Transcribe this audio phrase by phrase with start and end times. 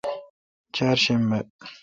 [0.75, 1.39] چارشنبہ